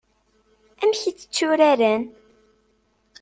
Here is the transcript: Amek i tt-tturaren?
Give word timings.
Amek 0.81 1.01
i 1.09 1.11
tt-tturaren? 1.13 2.03